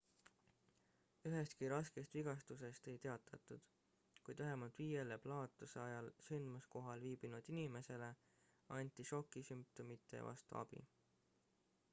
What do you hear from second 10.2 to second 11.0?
vastu abi